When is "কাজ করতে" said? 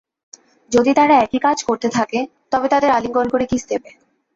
1.39-1.87